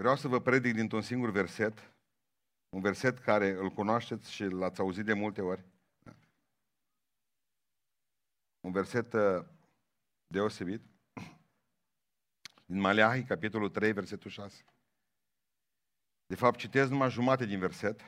[0.00, 1.92] Vreau să vă predic dintr-un singur verset,
[2.68, 5.64] un verset care îl cunoașteți și l-ați auzit de multe ori.
[8.60, 9.44] Un verset uh,
[10.26, 10.82] deosebit.
[12.70, 14.64] Din Maleahi, capitolul 3, versetul 6.
[16.26, 18.00] De fapt, citesc numai jumate din verset,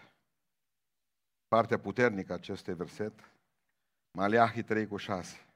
[1.49, 3.13] partea puternică acestui verset,
[4.19, 5.47] Maleahi 3 cu 6.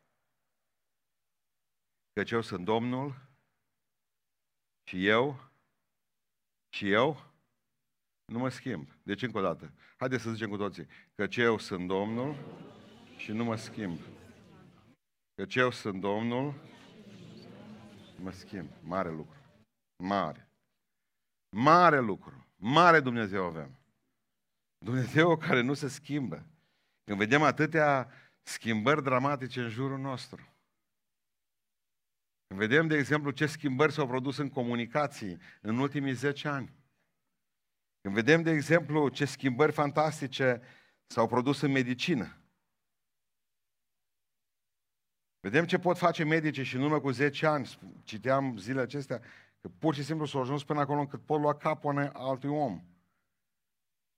[2.12, 3.14] Căci eu sunt Domnul
[4.88, 5.45] și eu
[6.77, 7.22] și eu
[8.24, 8.88] nu mă schimb.
[9.02, 9.73] Deci încă o dată.
[9.96, 10.87] Haideți să zicem cu toții.
[11.14, 12.37] Căci eu sunt Domnul
[13.16, 13.98] și nu mă schimb.
[15.34, 16.55] Căci eu sunt Domnul
[18.23, 18.69] mă schimb.
[18.83, 19.36] Mare lucru.
[19.97, 20.48] Mare.
[21.56, 22.47] Mare lucru.
[22.56, 23.78] Mare Dumnezeu avem.
[24.78, 26.47] Dumnezeu care nu se schimbă.
[27.05, 28.11] Când vedem atâtea
[28.42, 30.56] schimbări dramatice în jurul nostru.
[32.47, 36.75] Când vedem, de exemplu, ce schimbări s-au produs în comunicații în ultimii 10 ani.
[38.06, 40.62] Când vedem, de exemplu, ce schimbări fantastice
[41.06, 42.36] s-au produs în medicină.
[45.41, 49.20] Vedem ce pot face medicii și în urmă cu 10 ani, citeam zilele acestea,
[49.61, 52.84] că pur și simplu s-au ajuns până acolo încât pot lua capul altui om.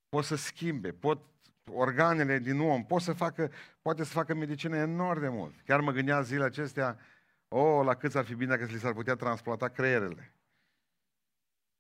[0.08, 1.22] Pot să schimbe, pot
[1.70, 5.60] organele din om, pot să facă, poate să facă medicină enorm de mult.
[5.64, 6.98] Chiar mă gândeam zilele acestea,
[7.48, 10.34] o, oh, la cât ar fi bine dacă li s-ar putea transplanta creierele.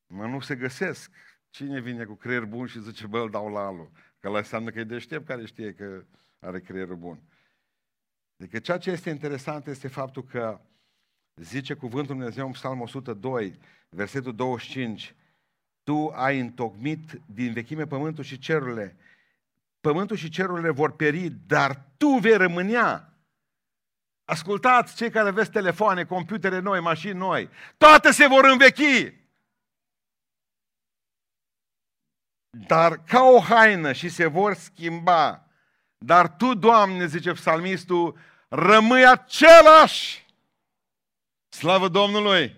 [0.06, 1.10] Mă, nu se găsesc.
[1.50, 3.90] Cine vine cu creier bun și zice, bă, îl dau la alu?
[4.20, 6.04] Că la înseamnă că e deștept care știe că
[6.40, 7.18] are creierul bun.
[8.38, 10.60] Adică ceea ce este interesant este faptul că
[11.34, 15.14] zice cuvântul Dumnezeu în Psalm 102, versetul 25,
[15.82, 18.96] Tu ai întocmit din vechime pământul și cerurile.
[19.80, 23.12] Pământul și cerurile vor pieri, dar Tu vei rămânea.
[24.24, 27.48] Ascultați cei care aveți telefoane, computere noi, mașini noi.
[27.76, 29.14] Toate se vor învechi.
[32.50, 35.46] Dar ca o haină și se vor schimba.
[35.98, 40.26] Dar tu, Doamne, zice psalmistul, rămâi același.
[41.48, 42.56] Slavă Domnului!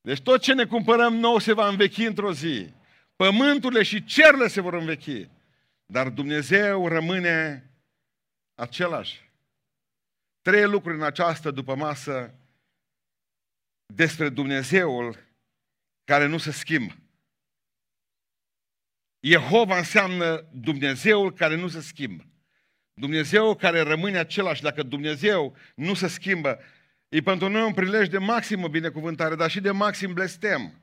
[0.00, 2.72] Deci tot ce ne cumpărăm nou se va învechi într-o zi.
[3.16, 5.28] Pământurile și cerurile se vor învechi.
[5.86, 7.70] Dar Dumnezeu rămâne
[8.54, 9.30] același.
[10.40, 12.34] Trei lucruri în această după masă
[13.86, 15.18] despre Dumnezeul
[16.04, 17.01] care nu se schimbă.
[19.24, 22.26] Jehova înseamnă Dumnezeul care nu se schimbă.
[22.94, 26.58] Dumnezeu care rămâne același, dacă Dumnezeu nu se schimbă,
[27.08, 30.80] e pentru noi un prilej de maximă binecuvântare, dar și de maxim blestem.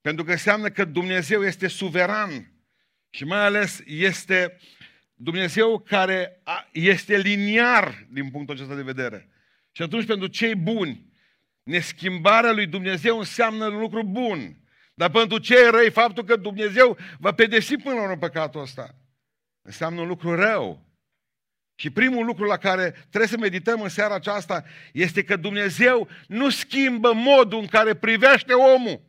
[0.00, 2.52] Pentru că înseamnă că Dumnezeu este suveran
[3.10, 4.58] și mai ales este
[5.14, 9.28] Dumnezeu care este liniar din punctul acesta de vedere.
[9.72, 11.12] Și atunci pentru cei buni,
[11.62, 14.56] neschimbarea lui Dumnezeu înseamnă un lucru bun.
[14.98, 18.94] Dar pentru cei răi, faptul că Dumnezeu va pedepsi până la urmă păcatul ăsta,
[19.62, 20.84] înseamnă un lucru rău.
[21.78, 26.50] Și primul lucru la care trebuie să medităm în seara aceasta este că Dumnezeu nu
[26.50, 29.02] schimbă modul în care privește omul.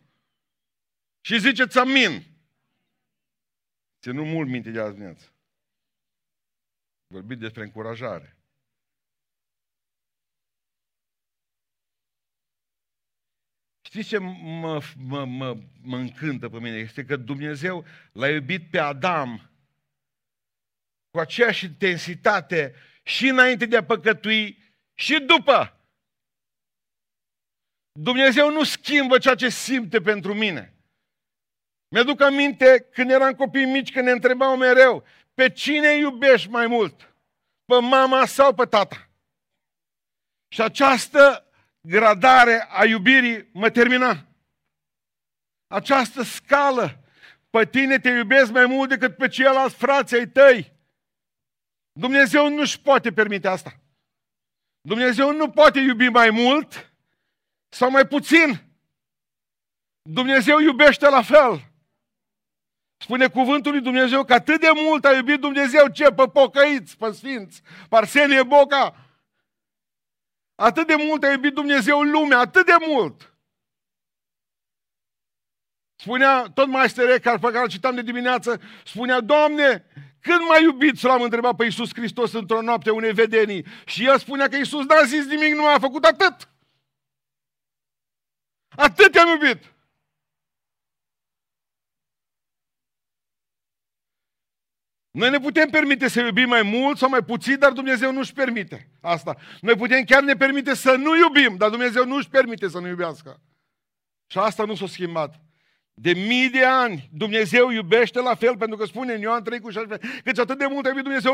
[1.22, 2.24] Și ziceți amin.
[4.02, 5.32] Ținu mult minte de azi dimineață.
[7.08, 8.37] Vorbit despre încurajare.
[13.88, 16.78] Știți ce mă, mă, mă, mă încântă pe mine?
[16.78, 19.52] Este că Dumnezeu l-a iubit pe Adam
[21.10, 25.82] cu aceeași intensitate și înainte de a păcătui și după.
[27.92, 30.76] Dumnezeu nu schimbă ceea ce simte pentru mine.
[31.88, 37.16] Mi-aduc aminte când eram copii mici, când ne întrebau mereu, pe cine iubești mai mult?
[37.66, 39.10] Pe mama sau pe tata?
[40.48, 41.47] Și această
[41.88, 44.28] gradare a iubirii mă termina.
[45.68, 47.04] Această scală,
[47.50, 50.74] pe tine te iubesc mai mult decât pe ceilalți frații ai tăi.
[51.92, 53.80] Dumnezeu nu-și poate permite asta.
[54.82, 56.94] Dumnezeu nu poate iubi mai mult
[57.70, 58.62] sau mai puțin.
[60.02, 61.72] Dumnezeu iubește la fel.
[62.98, 66.12] Spune cuvântul lui Dumnezeu că atât de mult a iubit Dumnezeu ce?
[66.12, 69.07] Pe pocăiți, pe sfinți, Parsenie Boca.
[70.60, 73.34] Atât de mult a iubit Dumnezeu lumea, atât de mult.
[75.96, 79.86] Spunea tot maestere Eckhart, pe care îl citam de dimineață, spunea, Doamne,
[80.22, 83.66] când mai iubiți l-am întrebat pe Iisus Hristos într-o noapte unei vedenii.
[83.86, 86.50] Și el spunea că Iisus n-a zis nimic, nu a făcut atât.
[88.76, 89.77] Atât te-am iubit.
[95.18, 98.90] Noi ne putem permite să iubim mai mult sau mai puțin, dar Dumnezeu nu-și permite
[99.02, 99.36] asta.
[99.62, 103.42] Noi putem chiar ne permite să nu iubim, dar Dumnezeu nu-și permite să nu iubească.
[104.28, 105.36] Și asta nu s-a schimbat.
[105.94, 109.70] De mii de ani Dumnezeu iubește la fel, pentru că spune în Ioan 3 cu
[109.70, 111.34] 16, căci atât de mult a iubit Dumnezeu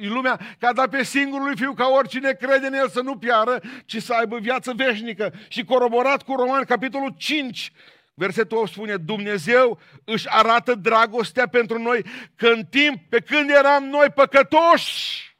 [0.00, 3.16] lumea, că a dat pe singurul lui Fiu ca oricine crede în El să nu
[3.16, 5.32] piară, ci să aibă viață veșnică.
[5.48, 7.72] Și coroborat cu Roman, capitolul 5,
[8.14, 13.84] versetul 8 spune, Dumnezeu își arată dragostea pentru noi că în timp, pe când eram
[13.84, 15.32] noi păcătoși,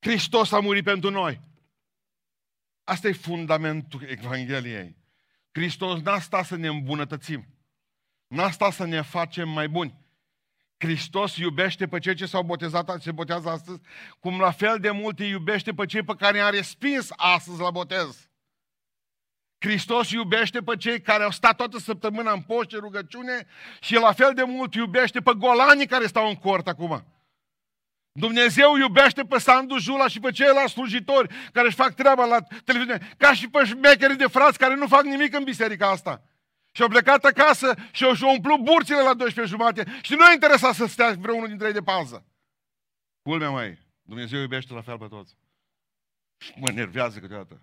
[0.00, 1.40] Hristos a murit pentru noi.
[2.84, 4.96] Asta e fundamentul Evangheliei.
[5.52, 7.46] Hristos n-a stat să ne îmbunătățim.
[8.26, 10.06] N-a stat să ne facem mai buni.
[10.76, 13.80] Hristos iubește pe cei ce s-au botezat, se botează astăzi,
[14.18, 17.70] cum la fel de mult îi iubește pe cei pe care i-a respins astăzi la
[17.70, 18.27] botez.
[19.58, 23.46] Hristos iubește pe cei care au stat toată săptămâna în poște rugăciune
[23.80, 27.04] și la fel de mult iubește pe golanii care stau în cort acum.
[28.12, 33.14] Dumnezeu iubește pe Sandu Jula și pe ceilalți slujitori care își fac treaba la televiziune,
[33.16, 36.22] ca și pe șmecherii de frați care nu fac nimic în biserica asta.
[36.72, 40.74] Și au plecat acasă și au umplut burțile la 12 jumate și nu e interesat
[40.74, 42.26] să stea vreunul dintre ei de pază.
[43.22, 45.36] Culmea mai, Dumnezeu iubește la fel pe toți.
[46.36, 47.60] Și mă nervează câteodată.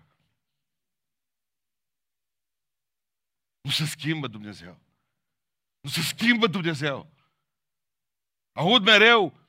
[3.66, 4.80] Nu se schimbă Dumnezeu.
[5.80, 7.10] Nu se schimbă Dumnezeu.
[8.52, 9.46] Aud mereu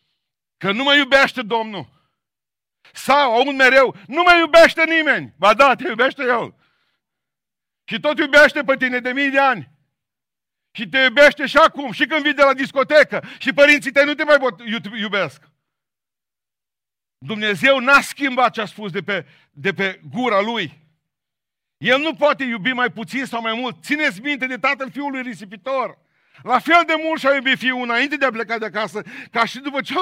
[0.58, 1.90] Că nu mă iubește Domnul.
[2.94, 5.34] Sau, aud mereu, nu mă iubește nimeni.
[5.38, 6.56] Ba da, te iubește El.
[7.84, 9.72] Și tot iubește pe tine de mii de ani.
[10.72, 13.24] Și te iubește și acum, și când vii de la discotecă.
[13.40, 14.38] Și părinții tăi nu te mai
[15.00, 15.50] iubesc.
[17.18, 20.87] Dumnezeu n-a schimbat ce a spus de pe, de pe gura Lui.
[21.78, 23.84] El nu poate iubi mai puțin sau mai mult.
[23.84, 25.98] Țineți minte de tatăl fiului risipitor.
[26.44, 29.02] La fel de mult și-a iubit fiul înainte de a pleca de acasă,
[29.32, 30.02] ca și după ce a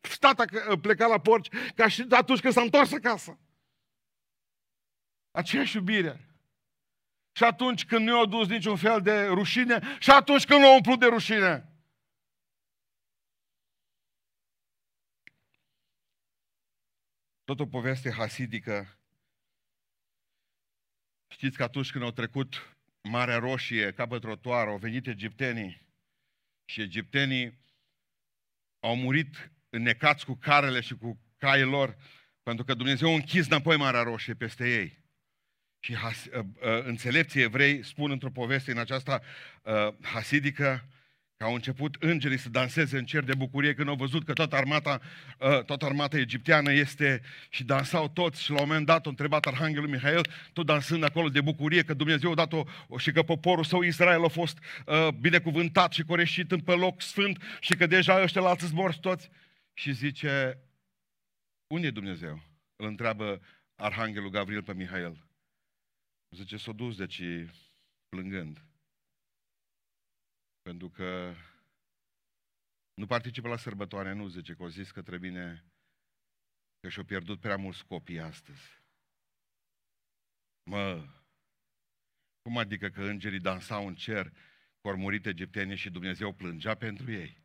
[0.00, 0.44] stat
[0.80, 3.38] pleca la porci, ca și atunci când s-a întors acasă.
[5.30, 6.28] Aceeași iubire.
[7.32, 11.00] Și atunci când nu i-a dus niciun fel de rușine, și atunci când l-a umplut
[11.00, 11.68] de rușine.
[17.44, 18.98] Tot o poveste hasidică.
[21.28, 25.86] Știți că atunci când au trecut Marea Roșie, ca pe trotuar, au venit egiptenii
[26.64, 27.58] și egiptenii
[28.80, 31.96] au murit înnecați cu carele și cu caii lor,
[32.42, 35.02] pentru că Dumnezeu a închis înapoi Marea Roșie peste ei.
[35.80, 39.22] Și has, uh, uh, înțelepții evrei spun într-o poveste în aceasta
[39.62, 40.88] uh, hasidică
[41.36, 44.56] că au început îngerii să danseze în cer de bucurie când au văzut că toată
[44.56, 45.00] armata,
[45.38, 49.46] uh, toată armata egipteană este și dansau toți și la un moment dat a întrebat
[49.46, 52.64] Arhanghelul Mihail, tot dansând acolo de bucurie că Dumnezeu a dat-o
[52.98, 57.42] și că poporul său Israel a fost uh, binecuvântat și coreșit în pe loc sfânt
[57.60, 59.30] și că deja ăștia la alții morți toți
[59.72, 60.58] și zice,
[61.66, 62.42] unde e Dumnezeu?
[62.76, 63.40] Îl întreabă
[63.74, 65.26] Arhanghelul Gabriel pe Mihail.
[66.30, 67.22] Zice, s-o dus, deci
[68.08, 68.62] plângând.
[70.68, 71.34] Pentru că
[72.94, 75.30] nu participă la sărbătoare, nu zice, că o zis că trebuie
[76.80, 78.82] că și-au pierdut prea mulți copii astăzi.
[80.70, 81.08] Mă,
[82.42, 84.32] cum adică că îngerii dansau în cer
[84.80, 87.42] cu murit egiptenii și Dumnezeu plângea pentru ei?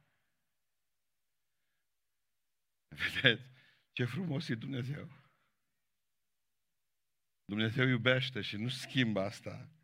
[3.04, 3.52] Vedeți?
[3.92, 5.08] Ce frumos e Dumnezeu.
[7.46, 9.79] Dumnezeu iubește și nu schimbă asta.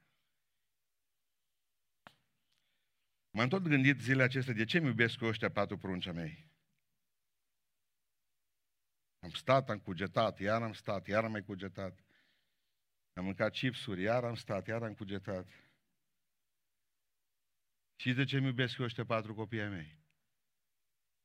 [3.36, 6.51] M-am tot gândit zilele acestea, de ce mi iubesc eu ăștia patru pruncea mei?
[9.20, 12.04] Am stat, am cugetat, iar am stat, iar am mai cugetat.
[13.13, 15.48] Am mâncat chipsuri, iar am stat, iar am cugetat.
[17.96, 20.00] Și de ce mi iubesc eu ăștia patru copii ai mei?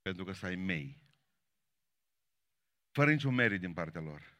[0.02, 1.08] Pentru că să ai mei
[2.90, 4.38] fără niciun merit din partea lor.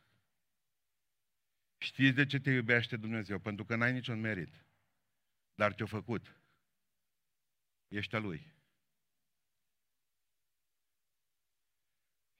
[1.78, 3.38] Știți de ce te iubește Dumnezeu?
[3.38, 4.64] Pentru că n-ai niciun merit.
[5.54, 6.39] Dar te-a făcut.
[7.90, 8.54] Ești a Lui.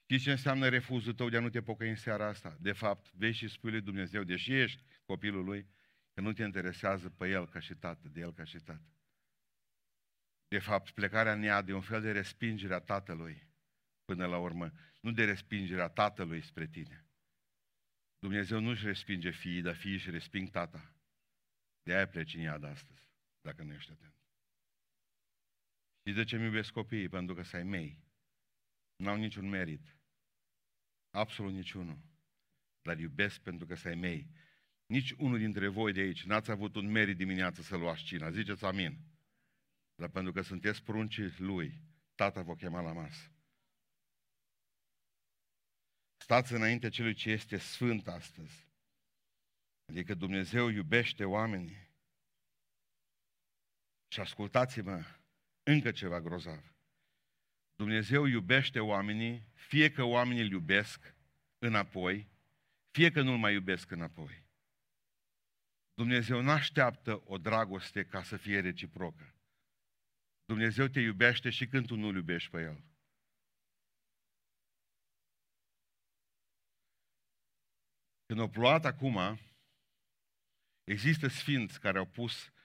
[0.03, 2.57] Știți ce înseamnă refuzul tău de a nu te pocăi în seara asta?
[2.59, 5.67] De fapt, vei și spui lui Dumnezeu, deși ești copilul Lui,
[6.13, 8.95] că nu te interesează pe El ca și tată, de El ca și tată.
[10.47, 13.49] De fapt, plecarea în ea de un fel de respingere a Tatălui
[14.05, 17.05] până la urmă nu de respingerea tatălui spre tine.
[18.19, 20.95] Dumnezeu nu-și respinge fiii, dar fiii își resping tata.
[21.83, 23.09] De aia pleci în iad astăzi,
[23.41, 24.20] dacă nu ești atent.
[26.05, 27.09] Și de ce mi iubesc copiii?
[27.09, 27.99] Pentru că să mei.
[28.95, 29.97] N-au niciun merit.
[31.09, 31.99] Absolut niciunul.
[32.81, 34.29] Dar iubesc pentru că să mei.
[34.85, 38.31] Nici unul dintre voi de aici n-ați avut un merit dimineață să luați cina.
[38.31, 38.97] Ziceți amin.
[39.95, 41.81] Dar pentru că sunteți pruncii lui,
[42.15, 43.31] tata vă chema la masă.
[46.17, 48.67] Stați înainte celui ce este sfânt astăzi.
[49.85, 51.89] Adică Dumnezeu iubește oamenii.
[54.07, 55.20] Și ascultați-mă,
[55.63, 56.75] încă ceva grozav.
[57.75, 61.15] Dumnezeu iubește oamenii, fie că oamenii îl iubesc
[61.57, 62.29] înapoi,
[62.91, 64.45] fie că nu-l mai iubesc înapoi.
[65.93, 69.35] Dumnezeu nu așteaptă o dragoste ca să fie reciprocă.
[70.45, 72.83] Dumnezeu te iubește și când tu nu-L iubești pe El.
[78.25, 79.39] Când a plouat acum,
[80.83, 82.60] există sfinți care au pus uh,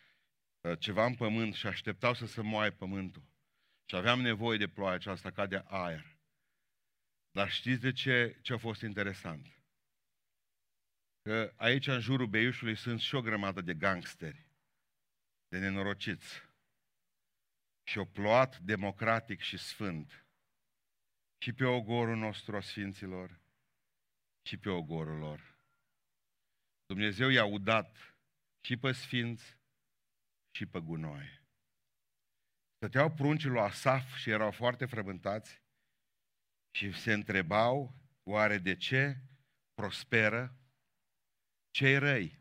[0.74, 3.22] ceva în pământ și așteptau să se moaie pământul.
[3.84, 6.18] Și aveam nevoie de ploaie aceasta ca de aer.
[7.30, 9.60] Dar știți de ce, ce a fost interesant?
[11.22, 14.46] Că aici, în jurul Beiușului, sunt și o grămadă de gangsteri,
[15.48, 16.42] de nenorociți.
[17.82, 20.26] Și o ploat democratic și sfânt.
[21.38, 23.40] Și pe ogorul nostru a Sfinților,
[24.46, 25.58] și pe ogorul lor.
[26.86, 28.16] Dumnezeu i-a udat
[28.60, 29.55] și pe sfinți
[30.56, 31.42] și pe gunoaie.
[32.76, 35.62] Stăteau pruncii lui Asaf și erau foarte frământați
[36.76, 39.16] și se întrebau oare de ce
[39.74, 40.56] prosperă
[41.70, 42.38] cei răi.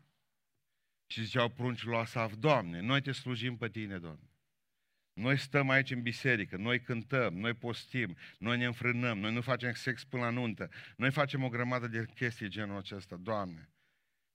[1.12, 4.30] Și ziceau pruncii lui Asaf, Doamne, noi te slujim pe Tine, Doamne.
[5.12, 9.72] Noi stăm aici în biserică, noi cântăm, noi postim, noi ne înfrânăm, noi nu facem
[9.72, 13.70] sex până la nuntă, noi facem o grămadă de chestii genul acesta, Doamne.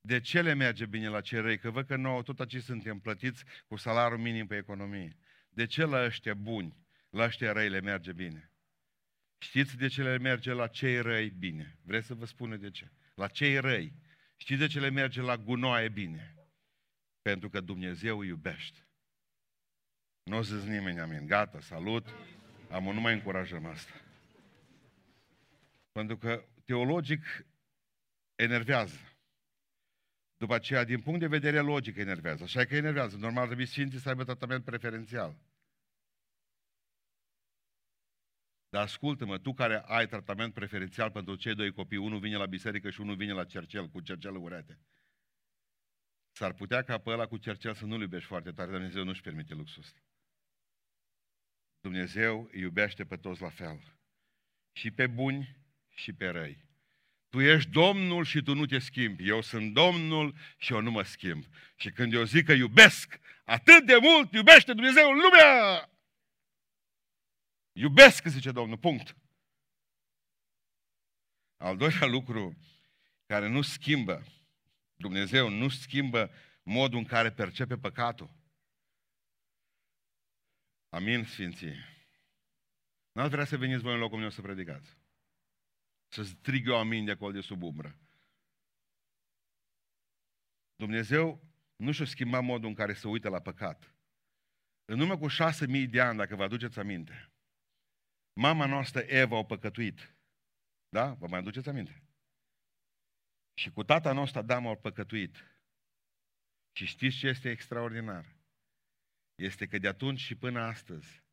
[0.02, 1.58] De ce le merge bine la cei răi?
[1.58, 5.18] Că văd că nouă tot aici suntem plătiți cu salariul minim pe economie.
[5.50, 6.78] De ce la ăștia buni,
[7.10, 8.52] la ăștia răi le merge bine?
[9.38, 11.78] Știți de ce le merge la cei răi bine?
[11.82, 12.92] Vreți să vă spun de ce?
[13.16, 13.94] La cei răi.
[14.36, 16.36] Știți de ce le merge la gunoaie bine?
[17.22, 18.88] Pentru că Dumnezeu îi iubește.
[20.24, 21.26] Nu o să nimeni amin.
[21.26, 22.08] Gata, salut.
[22.70, 23.94] Am nu mai încurajăm asta.
[25.92, 27.46] Pentru că teologic
[28.36, 29.11] enervează.
[30.42, 32.44] După aceea, din punct de vedere logic, enervează.
[32.44, 33.18] Așa că enervează.
[33.18, 35.38] Normal trebuie Sfinții să aibă tratament preferențial.
[38.70, 42.90] Dar ascultă-mă, tu care ai tratament preferențial pentru cei doi copii, unul vine la biserică
[42.90, 44.80] și unul vine la cercel, cu cercel urete.
[46.32, 49.22] S-ar putea ca pe ăla cu cercel să nu-l iubești foarte tare, dar Dumnezeu nu-și
[49.22, 50.00] permite luxul ăsta.
[51.80, 53.98] Dumnezeu îi iubește pe toți la fel.
[54.72, 55.58] Și pe buni
[55.90, 56.70] și pe răi.
[57.32, 59.28] Tu ești Domnul și tu nu te schimbi.
[59.28, 61.46] Eu sunt Domnul și eu nu mă schimb.
[61.76, 65.90] Și când eu zic că iubesc, atât de mult iubește Dumnezeu în lumea.
[67.72, 69.16] Iubesc, zice Domnul, punct.
[71.58, 72.58] Al doilea lucru
[73.26, 74.24] care nu schimbă,
[74.96, 76.32] Dumnezeu nu schimbă
[76.64, 78.30] modul în care percepe păcatul.
[80.90, 81.76] Amin, Sfinții.
[83.12, 85.01] N-ați vrea să veniți voi în locul meu să predicați.
[86.14, 88.00] Să strig eu amin de acolo de sub umbră.
[90.76, 91.44] Dumnezeu
[91.76, 93.96] nu și-a schimbat modul în care se uită la păcat.
[94.86, 97.32] În urmă cu șase mii de ani, dacă vă aduceți aminte,
[98.34, 100.16] mama noastră Eva a păcătuit.
[100.90, 101.14] Da?
[101.14, 102.04] Vă mai aduceți aminte?
[103.54, 105.36] Și cu tata nostru Adam au păcătuit.
[106.72, 108.36] Și știți ce este extraordinar?
[109.36, 111.24] Este că de atunci și până astăzi,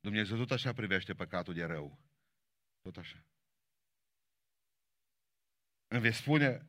[0.00, 1.98] Dumnezeu tot așa privește păcatul de rău.
[2.80, 3.27] Tot așa.
[5.88, 6.66] Îmi vei spune,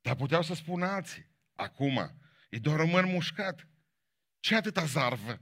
[0.00, 1.32] dar puteau să spună alții.
[1.54, 3.68] Acum, e doar un măr mușcat.
[4.40, 5.40] Ce atâta zarvă?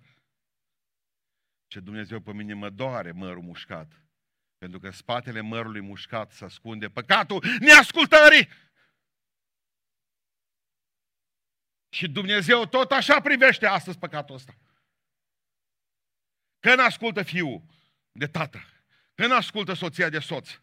[1.66, 4.02] Ce Dumnezeu pe mine mă doare mărul mușcat.
[4.58, 8.48] Pentru că în spatele mărului mușcat se ascunde păcatul neascultării.
[11.88, 14.56] Și Dumnezeu tot așa privește astăzi păcatul ăsta.
[16.60, 17.64] Că nu ascultă fiul
[18.12, 18.60] de tată,
[19.14, 20.60] că nu ascultă soția de soț,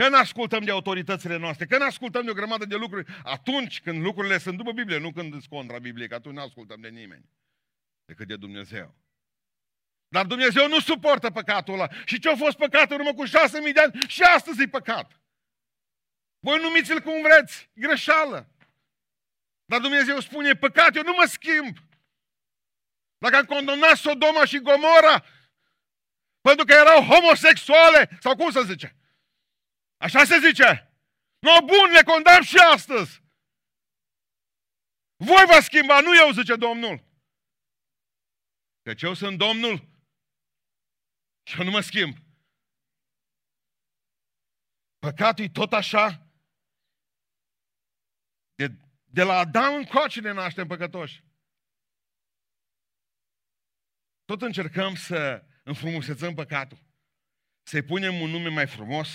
[0.00, 3.80] că nu ascultăm de autoritățile noastre, că nu ascultăm de o grămadă de lucruri atunci
[3.80, 6.88] când lucrurile sunt după Biblie, nu când sunt contra Biblie, că atunci nu ascultăm de
[6.88, 7.24] nimeni,
[8.04, 8.94] decât de Dumnezeu.
[10.08, 11.88] Dar Dumnezeu nu suportă păcatul ăla.
[12.04, 14.68] Și ce a fost păcatul în urmă cu șase mii de ani, și astăzi e
[14.68, 15.20] păcat.
[16.38, 18.48] Voi numiți-l cum vreți, greșeală.
[19.64, 21.76] Dar Dumnezeu spune, păcat, eu nu mă schimb.
[23.18, 25.24] Dacă am condamnat Sodoma și Gomora,
[26.40, 28.94] pentru că erau homosexuale, sau cum să zice?
[30.00, 30.68] Așa se zice.
[31.38, 33.22] No, bun, le condamn și astăzi.
[35.16, 37.04] Voi vă schimba, nu eu, zice Domnul.
[38.82, 39.76] Căci eu sunt Domnul
[41.48, 42.16] și eu nu mă schimb.
[44.98, 46.26] Păcatul e tot așa.
[48.54, 48.66] De,
[49.04, 51.24] de la Adam încoace ne naștem păcătoși.
[54.24, 56.78] Tot încercăm să înfrumusețăm păcatul.
[57.62, 59.08] Să-i punem un nume mai frumos,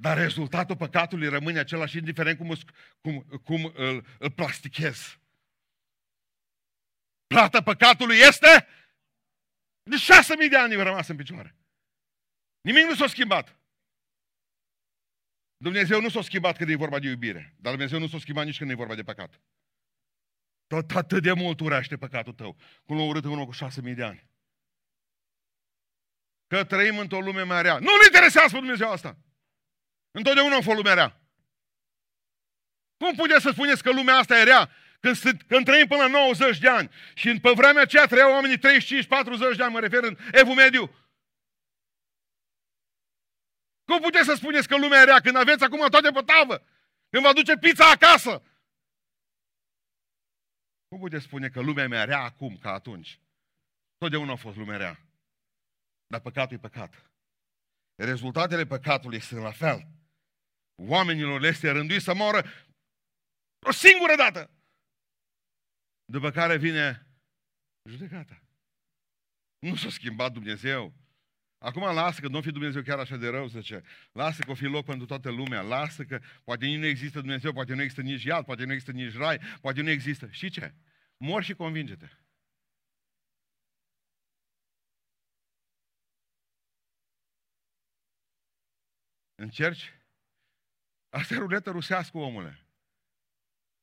[0.00, 2.54] dar rezultatul păcatului rămâne același, indiferent cum,
[3.00, 5.18] cum, cum îl, îl plastichez.
[7.26, 8.66] plata păcatului este
[9.82, 11.56] de șase mii de ani au rămas în picioare.
[12.60, 13.60] Nimic nu s-a schimbat.
[15.56, 18.58] Dumnezeu nu s-a schimbat când e vorba de iubire, dar Dumnezeu nu s-a schimbat nici
[18.58, 19.40] când e vorba de păcat.
[20.66, 23.94] Tot atât de mult urește păcatul tău, cum l-a urât în urmă cu șase mii
[23.94, 24.30] de ani.
[26.46, 27.78] Că trăim într-o lume mai rea.
[27.78, 29.18] Nu-L interesează pe Dumnezeu asta.
[30.10, 31.20] Întotdeauna a fost lumea rea.
[32.96, 36.58] Cum puteți să spuneți că lumea asta e rea când, când trăim până la 90
[36.58, 38.60] de ani și pe vremea aceea trăiau oamenii 35-40
[39.56, 40.94] de ani, mă refer în Evul Mediu.
[43.84, 46.56] Cum puteți să spuneți că lumea e rea când aveți acum toate pe tavă?
[47.10, 48.42] Când vă aduce pizza acasă?
[50.88, 53.20] Cum puteți spune că lumea mea rea acum ca atunci?
[53.98, 54.98] Totdeauna a fost lumea rea.
[56.06, 57.12] Dar păcatul e păcat.
[57.94, 59.97] Rezultatele păcatului sunt la fel.
[60.80, 62.44] Oamenilor le este rânduit să moară
[63.66, 64.50] o singură dată.
[66.04, 67.06] După care vine
[67.88, 68.42] judecata.
[69.58, 70.94] Nu s-a schimbat Dumnezeu.
[71.58, 73.82] Acum lasă că nu fi Dumnezeu chiar așa de rău, zice.
[74.12, 75.60] Lasă că o fi loc pentru toată lumea.
[75.60, 79.16] Lasă că poate nu există Dumnezeu, poate nu există nici iad, poate nu există nici
[79.16, 80.28] rai, poate nu există.
[80.30, 80.74] Și ce?
[81.16, 82.08] Mor și convinge-te.
[89.34, 89.97] Încerci?
[91.08, 92.66] Asta e ruletă rusească, omule.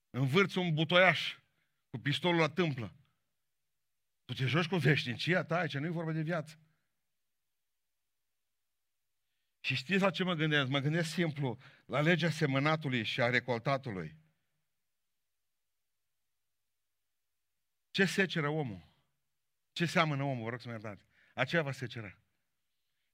[0.10, 1.38] Învârți un butoiaș
[1.90, 2.94] cu pistolul la tâmplă.
[4.26, 6.60] Tu te joci cu veșnicia ta, aici nu e vorba de viață.
[9.60, 10.70] Și știți la ce mă gândesc?
[10.70, 14.16] Mă gândesc simplu la legea semănatului și a recoltatului.
[17.92, 18.88] Ce seceră omul?
[19.72, 20.44] Ce seamănă omul?
[20.44, 21.06] Vă rog să mă iertați.
[21.34, 22.18] Aceea va secera.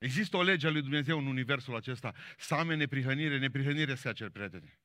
[0.01, 2.13] Există o lege a lui Dumnezeu în universul acesta.
[2.37, 4.79] Să amene neprihănire, neprihănire secer, prieteni.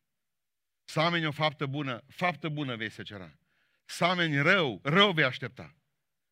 [0.85, 3.39] Să ameni o faptă bună, faptă bună vei secera.
[3.85, 5.77] Să ameni rău, rău vei aștepta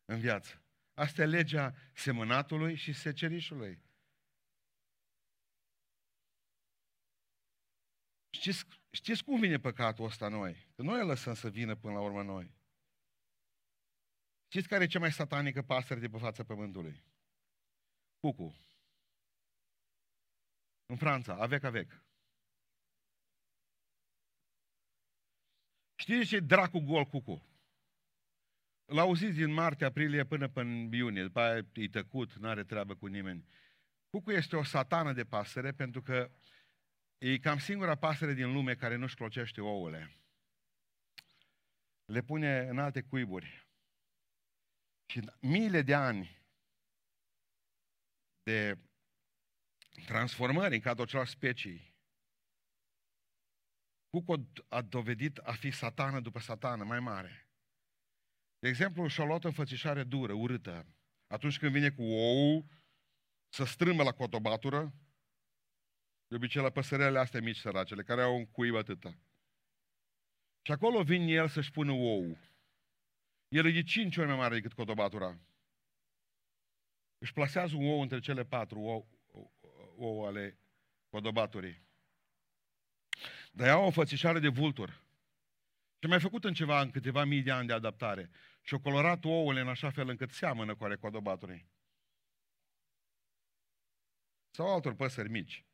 [0.05, 0.63] în viață.
[0.93, 3.81] Asta e legea semănatului și secerișului.
[8.29, 10.67] Știți, știți cum vine păcatul ăsta noi?
[10.75, 12.55] Că noi îl lăsăm să vină până la urmă noi.
[14.47, 17.03] Știți care e cea mai satanică pasăre de pe fața pământului?
[18.19, 18.64] Cucu.
[20.85, 22.03] În Franța, avec avec.
[25.95, 27.45] Știți ce dracu gol cucu?
[28.85, 32.95] L auziți din martie, aprilie până până iunie, după aia e tăcut, nu are treabă
[32.95, 33.45] cu nimeni.
[34.09, 36.31] Cucu este o satană de pasăre pentru că
[37.17, 40.19] E cam singura pasăre din lume care nu-și clocește ouăle.
[42.05, 43.67] Le pune în alte cuiburi.
[45.05, 46.43] Și miile de ani
[48.43, 48.77] de
[50.05, 51.95] transformări în cadrul acelor specii,
[54.09, 54.35] Cuco
[54.67, 57.49] a dovedit a fi satană după satană mai mare.
[58.59, 60.87] De exemplu, și-a luat o înfățișare dură, urâtă.
[61.27, 62.65] Atunci când vine cu ou,
[63.49, 64.93] să strâmbă la cotobatură,
[66.27, 69.19] de obicei la păsărele astea mici săracele, care au un cuib atâta.
[70.61, 72.37] Și acolo vine el să-și pună ou.
[73.47, 75.39] El e de cinci ori mai mare decât cotobatura.
[77.17, 79.14] Își plasează un ou între cele patru ou,
[79.97, 80.57] ou, ou ale
[81.09, 81.83] codobaturii.
[83.51, 85.03] Dar ia o fățișare de vultur.
[85.99, 88.29] Și mai făcut în ceva, în câteva mii de ani de adaptare.
[88.61, 91.69] Și o colorat ouăle în așa fel încât seamănă cu ale codobaturii.
[94.51, 95.65] Sau altor păsări mici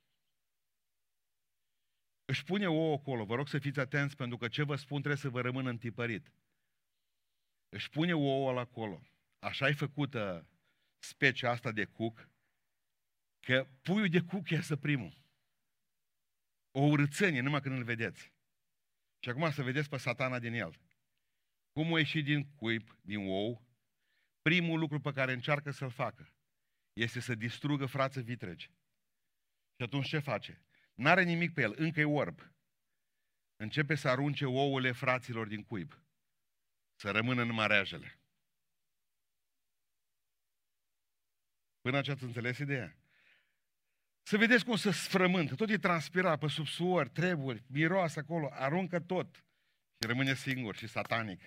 [2.31, 3.25] își pune ouă acolo.
[3.25, 6.31] Vă rog să fiți atenți pentru că ce vă spun trebuie să vă rămână întipărit.
[7.69, 9.01] Își pune ouă acolo.
[9.39, 10.47] Așa e făcută
[10.99, 12.29] specia asta de cuc,
[13.45, 15.25] că puiul de cuc iasă primul.
[16.71, 18.33] O urățenie, numai când îl vedeți.
[19.23, 20.79] Și acum să vedeți pe satana din el.
[21.71, 23.67] Cum o ieși din cuib, din ou,
[24.41, 26.35] primul lucru pe care încearcă să-l facă
[26.93, 28.65] este să distrugă frață vitregi.
[29.75, 30.65] Și atunci ce face?
[30.93, 32.39] N-are nimic pe el, încă e orb.
[33.55, 36.03] Începe să arunce ouăle fraților din cuib.
[36.95, 38.19] Să rămână numai reajele.
[41.81, 43.00] Până aici ați înțeles ideea?
[44.31, 48.99] Să vedeți cum se sfrământă, tot e transpirat pe sub suor, treburi, miroase acolo, aruncă
[48.99, 49.35] tot
[49.99, 51.41] și rămâne singur și satanic.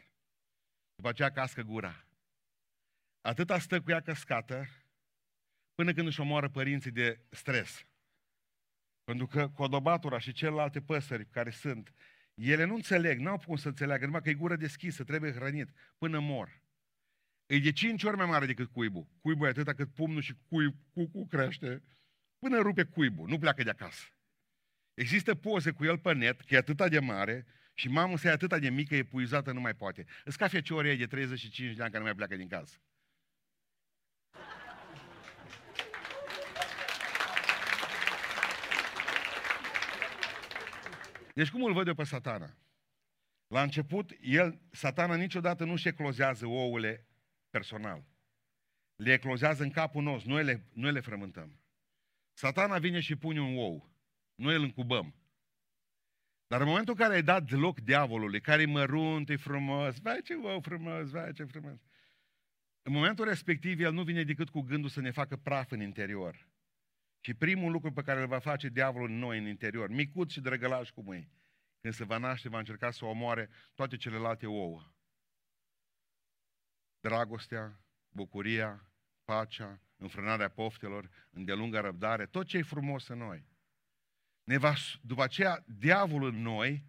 [0.94, 2.06] După aceea cască gura.
[3.20, 4.66] Atâta stă cu ea căscată
[5.74, 7.86] până când își omoară părinții de stres.
[9.04, 11.94] Pentru că codobatura și celelalte păsări care sunt,
[12.34, 15.68] ele nu înțeleg, n-au cum să înțeleagă, numai că e gură deschisă, trebuie hrănit
[15.98, 16.62] până mor.
[17.46, 19.08] E de cinci ori mai mare decât cuibul.
[19.20, 21.82] Cuibul e atâta cât pumnul și cuib, cu, cu crește
[22.44, 24.04] până rupe cuibul, nu pleacă de acasă.
[24.94, 28.30] Există poze cu el pe net, că e atâta de mare, Și mamă să e
[28.30, 30.04] atât de mică, epuizată, nu mai poate.
[30.24, 32.76] Îți ca feciorie de 35 de ani care nu mai pleacă din casă.
[41.34, 42.56] Deci cum îl văd eu pe satana?
[43.46, 47.06] La început, el, satana niciodată nu-și eclozează ouăle
[47.50, 48.04] personal.
[48.96, 51.63] Le eclozează în capul nostru, noi le, noi le frământăm.
[52.34, 53.92] Satana vine și pune un ou.
[54.34, 55.14] Noi îl încubăm.
[56.46, 60.20] Dar în momentul în care ai dat loc diavolului, care e mărunt, e frumos, vai
[60.22, 61.78] ce ou frumos, vai ce frumos.
[62.82, 66.48] În momentul respectiv, el nu vine decât cu gândul să ne facă praf în interior.
[67.20, 70.40] Și primul lucru pe care îl va face diavolul în noi, în interior, micut și
[70.40, 71.28] drăgălaș cum e,
[71.80, 74.92] când se va naște, va încerca să omoare toate celelalte ouă.
[77.00, 78.88] Dragostea, bucuria,
[79.24, 83.46] pacea, înfrânarea poftelor, îndelunga răbdare, tot ce e frumos în noi.
[84.44, 86.84] Ne va, după aceea, diavolul în noi,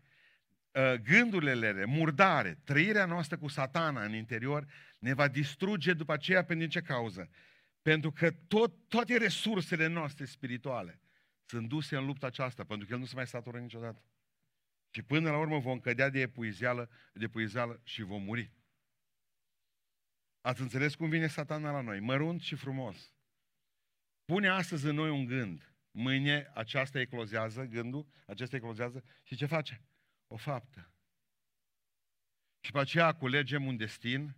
[0.75, 4.65] ă, gândurile murdare, trăirea noastră cu satana în interior,
[4.99, 7.29] ne va distruge după aceea pentru ce cauză?
[7.81, 10.99] Pentru că tot, toate resursele noastre spirituale
[11.45, 14.03] sunt duse în lupta aceasta, pentru că el nu se mai satură niciodată.
[14.89, 18.51] Și până la urmă vom cădea de epuizeală, de epuizeală și vom muri.
[20.49, 21.99] Ați înțeles cum vine satana la noi?
[21.99, 23.13] Mărunt și frumos.
[24.25, 25.75] Pune astăzi în noi un gând.
[25.91, 29.81] Mâine aceasta eclozează, gândul, acesta eclozează și ce face?
[30.27, 30.91] O faptă.
[32.59, 34.35] Și pe aceea culegem un destin,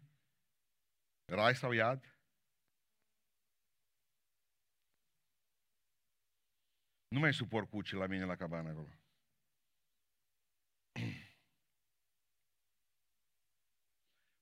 [1.26, 2.18] rai sau iad,
[7.08, 8.90] Nu mai suport cuci la mine la cabană acolo.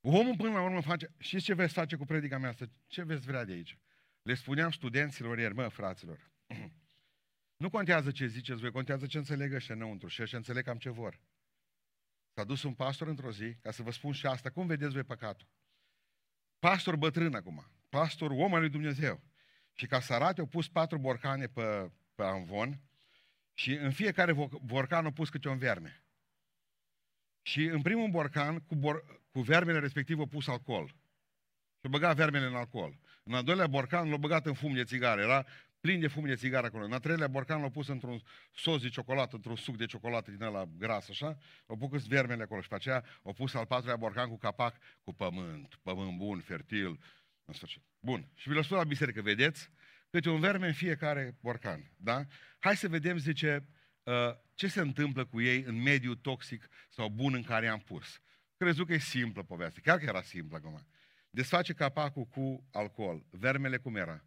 [0.07, 2.65] Omul până la urmă face, și ce veți face cu predica mea asta?
[2.87, 3.77] Ce veți vrea de aici?
[4.21, 6.31] Le spuneam studenților ieri, mă, fraților,
[7.63, 10.89] nu contează ce ziceți voi, contează ce înțeleg ăștia înăuntru și ăștia înțeleg cam ce
[10.89, 11.21] vor.
[12.33, 15.03] S-a dus un pastor într-o zi, ca să vă spun și asta, cum vedeți voi
[15.03, 15.47] păcatul?
[16.59, 19.23] Pastor bătrân acum, pastor om al lui Dumnezeu.
[19.73, 22.81] Și ca să arate, au pus patru borcane pe, pe amvon
[23.53, 26.03] și în fiecare borcan au pus câte un verme.
[27.41, 30.87] Și în primul borcan, cu, bor, cu vermele respectiv, au pus alcool.
[31.81, 32.99] Și băga vermele în alcool.
[33.23, 35.21] În al doilea borcan l-au băgat în fum de țigară.
[35.21, 35.45] Era
[35.79, 36.83] plin de fum de țigară acolo.
[36.83, 38.21] În al treilea borcan l-au pus într-un
[38.53, 41.37] sos de ciocolată, într-un suc de ciocolată din ăla gras, așa.
[41.67, 45.13] Au pus vermele acolo și pe aceea au pus al patrulea borcan cu capac cu
[45.13, 45.79] pământ.
[45.81, 46.99] Pământ bun, fertil,
[47.45, 47.83] în sfârșit.
[47.99, 48.27] Bun.
[48.35, 49.71] Și vi l la biserică, vedeți?
[50.09, 51.91] Câte un verme în fiecare borcan.
[51.97, 52.25] Da?
[52.59, 53.67] Hai să vedem, zice,
[54.03, 54.13] uh,
[54.53, 58.19] ce se întâmplă cu ei în mediul toxic sau bun în care i-am pus.
[58.57, 59.81] Crezut că e simplă povestea.
[59.81, 60.87] Chiar că era simplă acum.
[61.29, 63.25] Desface capacul cu alcool.
[63.29, 64.25] Vermele cum era?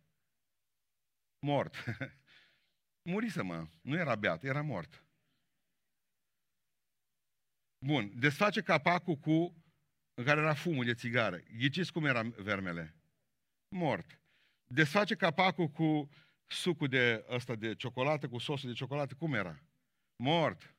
[1.47, 1.75] Mort.
[3.11, 3.69] Murise, mă.
[3.83, 5.05] Nu era beat, era mort.
[7.87, 8.19] Bun.
[8.19, 9.63] Desface capacul cu
[10.15, 11.39] în care era fumul de țigară.
[11.39, 12.95] Ghiciți cum era vermele?
[13.69, 14.21] Mort.
[14.67, 16.09] Desface capacul cu
[16.47, 19.15] sucul de ăsta de ciocolată, cu sosul de ciocolată.
[19.15, 19.63] Cum era?
[20.17, 20.77] Mort.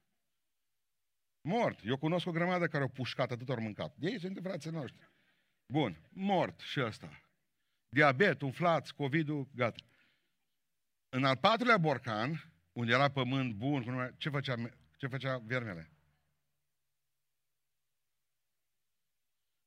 [1.41, 1.79] Mort.
[1.83, 3.95] Eu cunosc o grămadă care au pușcat, atât ori mâncat.
[3.95, 5.11] De ei sunt frații noștri.
[5.65, 6.09] Bun.
[6.09, 7.21] Mort și ăsta.
[7.89, 9.83] Diabet, umflați, covid gata.
[11.09, 14.55] În al patrulea borcan, unde era pământ bun, ce făcea,
[14.97, 15.91] ce făcea vermele?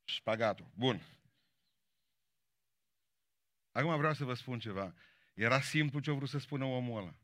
[0.05, 0.71] Spagatul.
[0.75, 1.01] Bun.
[3.73, 4.95] Acum vreau să vă spun ceva.
[5.35, 7.15] Era simplu ce a vrut să spună omul ăla.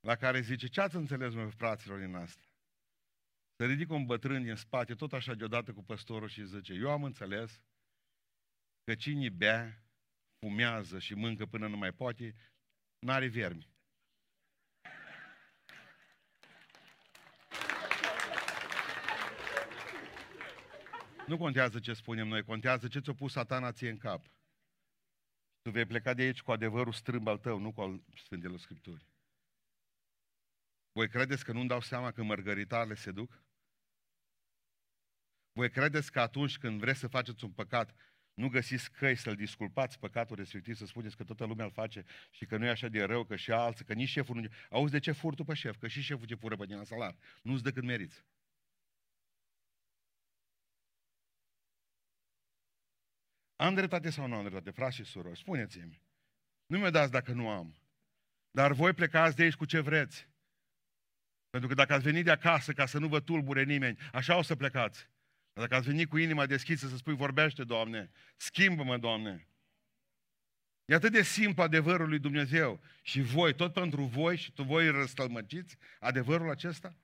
[0.00, 2.49] La care zice, ce ați înțeles, mă, fraților, din asta?
[3.60, 7.04] Să ridică un bătrân din spate, tot așa deodată cu păstorul și zice, eu am
[7.04, 7.62] înțeles
[8.84, 9.84] că cine bea,
[10.38, 12.34] fumează și mâncă până nu mai poate,
[12.98, 13.68] n-are vermi.
[21.26, 24.24] Nu contează ce spunem noi, contează ce ți-a pus satana ție în cap.
[25.62, 29.06] Tu vei pleca de aici cu adevărul strâmb al tău, nu cu al Sfintelor Scripturi.
[30.92, 33.48] Voi credeți că nu-mi dau seama că mărgăritarele se duc?
[35.60, 37.94] Voi credeți că atunci când vreți să faceți un păcat,
[38.34, 42.46] nu găsiți căi să-l disculpați păcatul respectiv, să spuneți că toată lumea îl face și
[42.46, 44.48] că nu e așa de rău, că și alții, că nici șeful nu...
[44.70, 45.76] Auzi de ce fur tu pe șef?
[45.76, 47.16] Că și șeful ce fură pe din salar.
[47.42, 48.24] Nu-ți dă cât meriți.
[53.56, 55.38] Am dreptate sau nu am dreptate, frați și surori?
[55.38, 56.02] Spuneți-mi.
[56.66, 57.74] Nu mi-o dați dacă nu am.
[58.50, 60.28] Dar voi plecați de aici cu ce vreți.
[61.50, 64.42] Pentru că dacă ați venit de acasă ca să nu vă tulbure nimeni, așa o
[64.42, 65.09] să plecați.
[65.52, 69.48] Dar dacă ați venit cu inima deschisă să spui, vorbește, Doamne, schimbă-mă, Doamne.
[70.84, 72.80] E atât de simplu adevărul lui Dumnezeu.
[73.02, 76.96] Și voi, tot pentru voi și tu voi răstălmăciți adevărul acesta?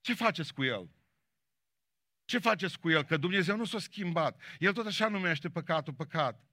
[0.00, 0.90] Ce faceți cu el?
[2.24, 3.04] Ce faceți cu el?
[3.04, 4.40] Că Dumnezeu nu s-a schimbat.
[4.58, 6.44] El tot așa numește păcatul păcat.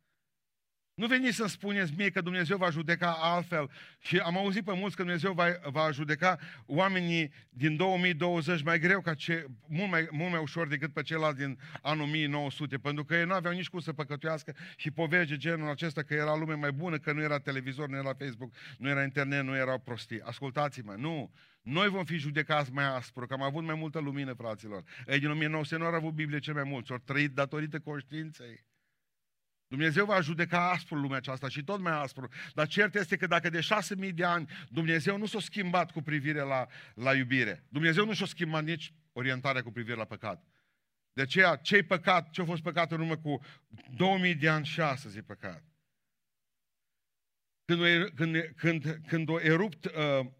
[1.00, 3.70] Nu veniți să spuneți mie că Dumnezeu va judeca altfel.
[4.00, 9.02] Și am auzit pe mulți că Dumnezeu va, va judeca oamenii din 2020 mai greu,
[9.02, 13.16] ca ce, mult, mai, mult mai ușor decât pe ceilalți din anul 1900, pentru că
[13.16, 16.54] ei nu aveau nici cum să păcătuiască și povești de genul acesta că era lume
[16.54, 20.22] mai bună, că nu era televizor, nu era Facebook, nu era internet, nu erau prostii.
[20.22, 21.32] Ascultați-mă, nu.
[21.62, 24.84] Noi vom fi judecați mai aspru, că am avut mai multă lumină, fraților.
[25.08, 28.68] Ei din 1900 nu au avut Biblie cel mai mult, au trăit datorită conștiinței.
[29.70, 32.30] Dumnezeu va judeca aspru lumea aceasta și tot mai aspru.
[32.54, 36.02] Dar cert este că dacă de șase mii de ani Dumnezeu nu s-a schimbat cu
[36.02, 40.44] privire la, la iubire, Dumnezeu nu și-a schimbat nici orientarea cu privire la păcat.
[41.14, 43.42] De aceea, ce-i păcat, ce-a fost păcat în urmă cu
[43.96, 45.64] 2000 de ani și astăzi e păcat.
[47.66, 49.92] Când, când, când, când a erupt uh,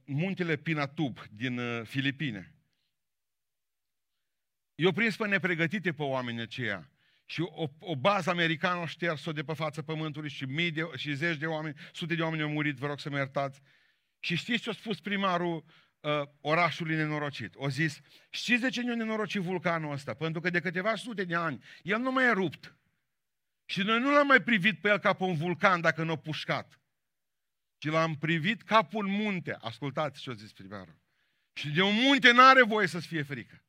[0.06, 2.56] muntele Pinatub din uh, Filipine,
[4.76, 6.90] i-au prins pe nepregătite pe oamenii aceia
[7.30, 11.14] și o, o bază americană a șters-o de pe fața pământului și, mii de, și
[11.14, 13.62] zeci de oameni, sute de oameni au murit, vă rog să mă iertați.
[14.20, 15.64] Și știți ce a spus primarul
[16.00, 16.12] uh,
[16.42, 17.54] orașului nenorocit?
[17.56, 20.14] O zis, știți de ce nu a nenorocit vulcanul ăsta?
[20.14, 22.78] Pentru că de câteva sute de ani el nu mai e rupt.
[23.66, 26.18] Și noi nu l-am mai privit pe el ca pe un vulcan dacă nu a
[26.18, 26.82] pușcat.
[27.78, 29.58] Ci l-am privit ca pe un munte.
[29.60, 31.00] Ascultați ce a zis primarul.
[31.54, 33.64] Și de un munte nu are voie să-ți fie frică.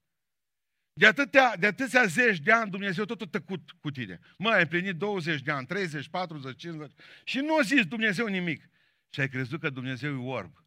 [1.00, 4.20] De atâtea, de atâția zeci de ani Dumnezeu tot a tăcut cu tine.
[4.38, 6.92] Mă, ai plinit 20 de ani, 30, 40, 50
[7.24, 8.68] și nu a zis Dumnezeu nimic.
[9.10, 10.64] Și ai crezut că Dumnezeu e orb,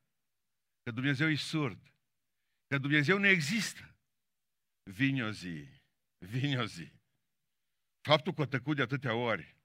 [0.84, 1.94] că Dumnezeu e surd,
[2.68, 3.96] că Dumnezeu nu există.
[4.84, 5.68] Vine o zi,
[6.18, 6.92] vine o zi.
[8.02, 9.58] Faptul că a tăcut de atâtea ori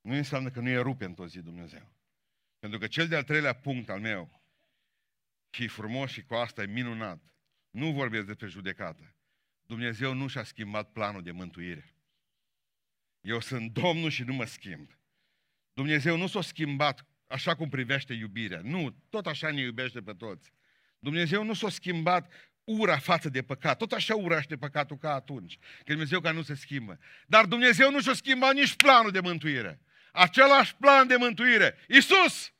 [0.00, 1.92] nu înseamnă că nu e rupe într-o zi Dumnezeu.
[2.58, 4.42] Pentru că cel de-al treilea punct al meu,
[5.50, 7.22] și e frumos și cu asta e minunat,
[7.70, 9.15] nu vorbesc despre judecată.
[9.66, 11.94] Dumnezeu nu și-a schimbat planul de mântuire.
[13.20, 14.90] Eu sunt Domnul și nu mă schimb.
[15.72, 18.60] Dumnezeu nu s-a schimbat așa cum privește iubirea.
[18.62, 20.52] Nu, tot așa ne iubește pe toți.
[20.98, 22.32] Dumnezeu nu s-a schimbat
[22.64, 23.78] ura față de păcat.
[23.78, 25.58] Tot așa urăște păcatul ca atunci.
[25.58, 26.98] Că Dumnezeu ca nu se schimbă.
[27.26, 29.80] Dar Dumnezeu nu și-a schimbat nici planul de mântuire.
[30.12, 31.78] Același plan de mântuire.
[31.88, 32.52] Isus!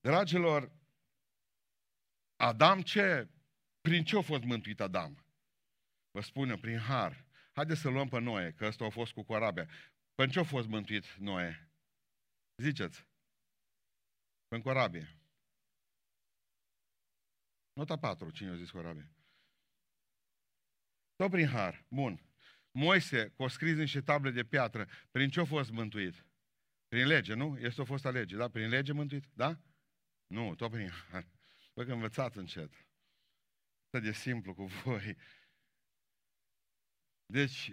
[0.00, 0.72] Dragilor,
[2.36, 3.28] Adam ce
[3.82, 5.24] prin ce a fost mântuit Adam?
[6.10, 7.26] Vă spun eu, prin har.
[7.52, 9.68] Haideți să luăm pe Noe, că ăsta a fost cu corabia.
[10.14, 11.70] Prin ce a fost mântuit Noe?
[12.56, 13.06] Ziceți.
[14.48, 15.16] Prin corabie.
[17.72, 19.10] Nota 4, cine a zis corabie?
[21.16, 21.84] Tot prin har.
[21.88, 22.20] Bun.
[22.70, 26.26] Moise, cu o scris niște table de piatră, prin ce a fost mântuit?
[26.88, 27.58] Prin lege, nu?
[27.58, 28.48] Este o fost lege, da?
[28.48, 29.24] Prin lege mântuit?
[29.32, 29.60] Da?
[30.26, 31.28] Nu, tot prin har.
[31.74, 32.86] Bă, că învățați încet
[34.00, 35.16] de simplu cu voi.
[37.26, 37.72] Deci,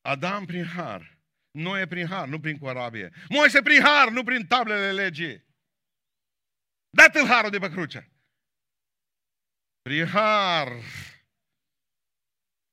[0.00, 3.12] Adam prin har, Noe prin har, nu prin corabie.
[3.28, 5.44] Moise prin har, nu prin tablele legii.
[6.90, 8.12] Dați-l harul de pe cruce.
[9.82, 10.72] Prin har.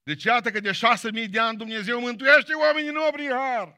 [0.03, 3.77] Deci iată că de șase mii de ani Dumnezeu mântuiește oamenii nu prin har.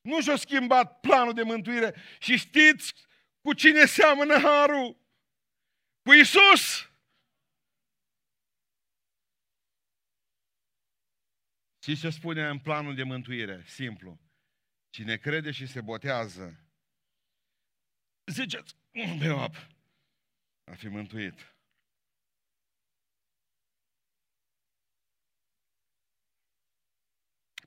[0.00, 1.94] Nu și-a schimbat planul de mântuire.
[2.18, 2.94] Și știți
[3.40, 5.00] cu cine seamănă harul?
[6.02, 6.87] Cu Isus.
[11.88, 13.62] Și ce spune în planul de mântuire?
[13.66, 14.20] Simplu.
[14.90, 16.64] Cine crede și se botează,
[18.26, 19.66] ziceți, un beau apă,
[20.64, 21.56] a fi mântuit.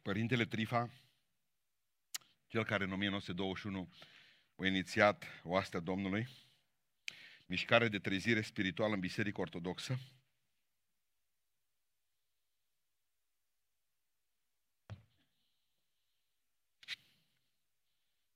[0.01, 0.89] Părintele Trifa,
[2.47, 3.93] cel care în 1921
[4.55, 6.27] a inițiat oastea Domnului,
[7.45, 9.99] mișcare de trezire spirituală în Biserică Ortodoxă,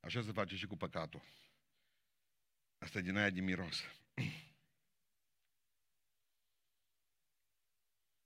[0.05, 1.21] Așa se face și cu păcatul.
[2.77, 3.83] Asta e din aia de miros.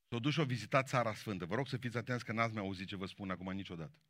[0.07, 1.45] S-o duci o vizitat țara sfântă.
[1.45, 4.01] Vă rog să fiți atenți că n-ați mai auzit ce vă spun acum niciodată.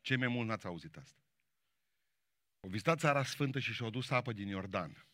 [0.00, 1.20] Cei mai mult n-ați auzit asta.
[2.60, 5.06] O vizitat țara sfântă și și-o dus apă din Iordan.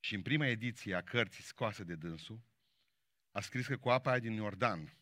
[0.00, 2.40] Și în prima ediție a cărții scoase de dânsul,
[3.30, 4.96] a scris că cu apa aia din Iordan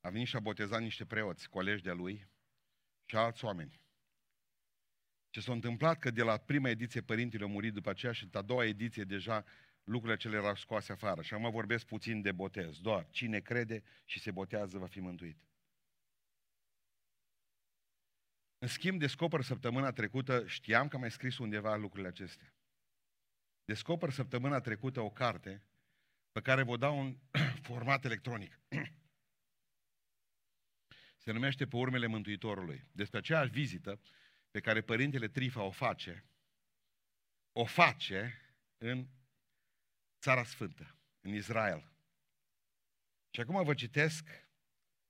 [0.00, 2.28] a venit și a botezat niște preoți, colegi de-a lui
[3.04, 3.80] și alți oameni.
[5.30, 8.42] Ce s-a întâmplat că de la prima ediție părintele a murit după aceea și a
[8.42, 9.44] doua ediție deja
[9.84, 11.22] lucrurile cele erau scoase afară.
[11.22, 12.80] Și acum vorbesc puțin de botez.
[12.80, 15.38] Doar cine crede și se botează va fi mântuit.
[18.58, 22.54] În schimb, descoper săptămâna trecută, știam că am mai scris undeva lucrurile acestea.
[23.64, 25.62] Descoper săptămâna trecută o carte
[26.32, 27.16] pe care vă dau un
[27.68, 28.60] format electronic.
[31.22, 32.86] Se numește Pe urmele Mântuitorului.
[32.92, 34.00] Despre aceeași vizită
[34.50, 36.24] pe care Părintele Trifa o face,
[37.52, 38.32] o face
[38.78, 39.06] în
[40.20, 41.92] Țara Sfântă, în Israel.
[43.30, 44.28] Și acum vă citesc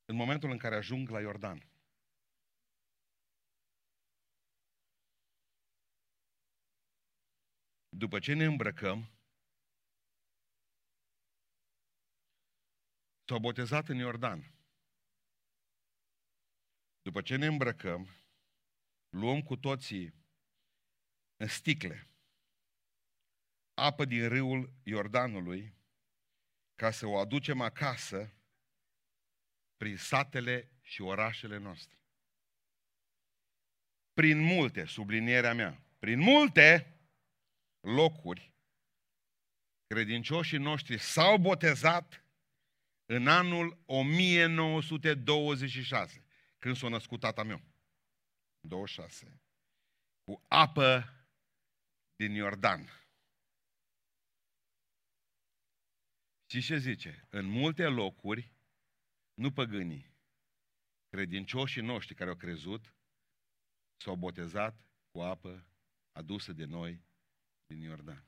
[0.04, 1.68] în momentul în care ajung la Iordan.
[7.88, 8.98] După ce ne îmbrăcăm,
[13.24, 14.54] s-au botezat în Iordan.
[17.02, 18.19] După ce ne îmbrăcăm,
[19.10, 20.14] luăm cu toții
[21.36, 22.10] în sticle
[23.80, 25.74] apă din râul Iordanului
[26.74, 28.34] ca să o aducem acasă
[29.76, 31.98] prin satele și orașele noastre.
[34.12, 36.94] Prin multe, sublinierea mea, prin multe
[37.80, 38.54] locuri,
[39.86, 42.24] credincioșii noștri s-au botezat
[43.06, 46.24] în anul 1926,
[46.58, 47.69] când s-a născut tata meu.
[48.60, 49.40] 26.
[50.24, 51.04] Cu apă
[52.16, 52.80] din Iordan.
[56.50, 57.26] Și ce zice?
[57.30, 58.52] În multe locuri,
[59.34, 60.14] nu păgânii,
[61.08, 62.94] credincioșii noștri care au crezut,
[63.96, 65.66] s-au botezat cu apă
[66.12, 67.04] adusă de noi
[67.66, 68.24] din Iordan.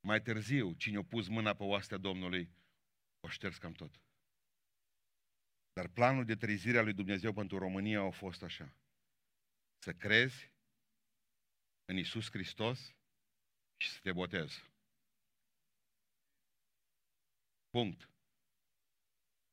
[0.00, 2.50] Mai târziu, cine a pus mâna pe oastea Domnului,
[3.20, 4.00] o șters cam tot.
[5.72, 8.76] Dar planul de trezire a lui Dumnezeu pentru România a fost așa.
[9.78, 10.52] Să crezi
[11.84, 12.94] în Isus Hristos
[13.76, 14.70] și să te botezi.
[17.70, 18.10] Punct.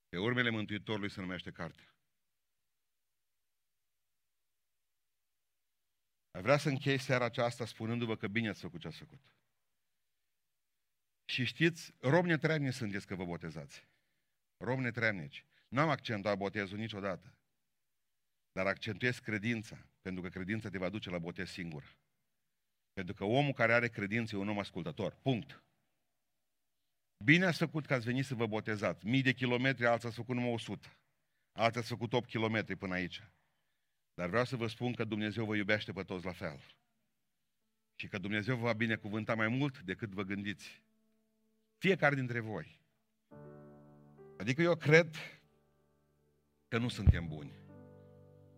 [0.09, 1.95] Pe urmele Mântuitorului se numește cartea.
[6.31, 9.21] Ai vrea să închei seara aceasta spunându-vă că bine ați făcut ce ați făcut.
[11.25, 13.87] Și știți, rob netreabnici sunteți că vă botezați.
[14.57, 15.45] Rob netreabnici.
[15.69, 17.33] Nu am accentuat botezul niciodată.
[18.51, 21.97] Dar accentuez credința, pentru că credința te va duce la botez singur.
[22.93, 25.15] Pentru că omul care are credință e un om ascultător.
[25.21, 25.63] Punct.
[27.23, 29.05] Bine ați făcut că ați venit să vă botezați.
[29.05, 30.97] Mii de kilometri, alții ați făcut numai 100.
[31.51, 33.23] Alții ați făcut 8 kilometri până aici.
[34.13, 36.59] Dar vreau să vă spun că Dumnezeu vă iubește pe toți la fel.
[37.95, 40.83] Și că Dumnezeu vă va binecuvânta mai mult decât vă gândiți.
[41.77, 42.79] Fiecare dintre voi.
[44.37, 45.15] Adică eu cred
[46.69, 47.51] că nu suntem buni.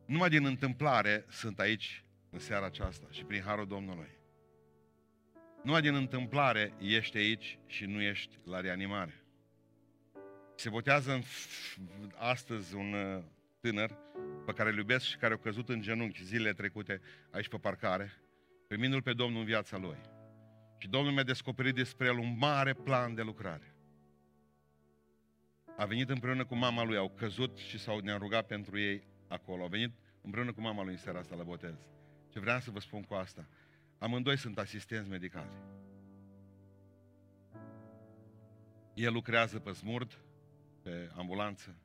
[0.05, 4.09] Numai din întâmplare sunt aici în seara aceasta și prin Harul Domnului.
[5.63, 9.23] Numai din întâmplare ești aici și nu ești la reanimare.
[10.55, 11.21] Se botează în,
[12.15, 13.23] astăzi un uh,
[13.59, 13.97] tânăr
[14.45, 18.13] pe care îl iubesc și care a căzut în genunchi zilele trecute aici pe parcare,
[18.67, 19.97] primindu-L pe Domnul în viața lui.
[20.77, 23.70] Și Domnul mi-a descoperit despre el un mare plan de lucrare.
[25.81, 29.61] A venit împreună cu mama lui, au căzut și s-au ne rugat pentru ei acolo.
[29.61, 29.91] Au venit
[30.21, 31.75] împreună cu mama lui în seara asta la botez.
[32.29, 33.47] Ce vreau să vă spun cu asta?
[33.97, 35.51] Amândoi sunt asistenți medicali.
[38.93, 40.19] El lucrează pe smurt,
[40.81, 41.75] pe ambulanță,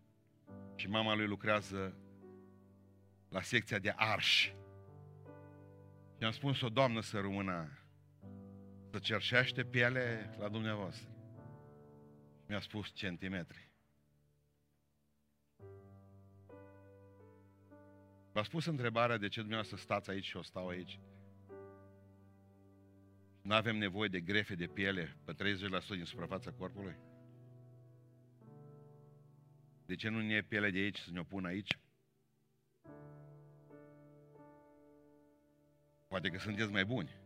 [0.74, 1.96] și mama lui lucrează
[3.28, 4.52] la secția de arș.
[6.18, 7.78] Și am spus o doamnă să rămână
[8.90, 11.08] să cerșește piele la dumneavoastră.
[12.46, 13.65] Mi-a spus centimetri.
[18.36, 21.00] V-a spus întrebarea de ce dumneavoastră stați aici și o stau aici.
[23.42, 25.36] Nu avem nevoie de grefe de piele pe 30%
[25.88, 26.96] din suprafața corpului?
[29.86, 31.78] De ce nu ne e piele de aici să ne-o pun aici?
[36.08, 37.16] Poate că sunteți mai buni.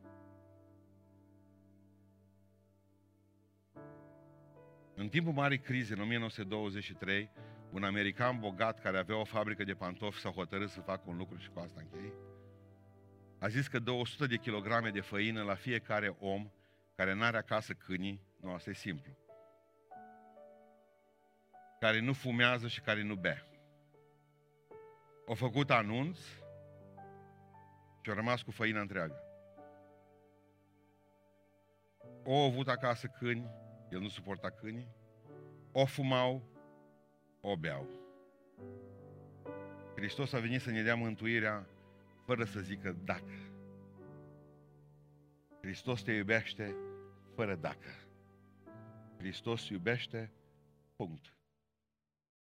[4.94, 7.30] În timpul marii crize, în 1923,
[7.70, 11.36] un american bogat care avea o fabrică de pantofi s-a hotărât să facă un lucru
[11.36, 12.12] și cu asta închei.
[13.38, 16.50] A zis că 200 de kilograme de făină la fiecare om
[16.96, 19.18] care n-are acasă câinii, nu, asta e simplu
[21.80, 23.46] care nu fumează și care nu bea.
[25.26, 26.18] Au făcut anunț
[28.00, 29.24] și au rămas cu făina întreagă.
[32.24, 33.50] O avut acasă câini,
[33.90, 34.88] el nu suporta câinii,
[35.72, 36.42] o fumau,
[37.40, 37.88] o beau.
[39.96, 41.66] Hristos a venit să ne dea mântuirea
[42.24, 43.34] fără să zică dacă.
[45.60, 46.76] Hristos te iubește
[47.34, 47.88] fără dacă.
[49.18, 50.32] Hristos iubește,
[50.96, 51.34] punct.